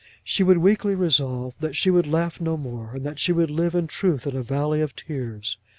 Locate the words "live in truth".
3.51-4.25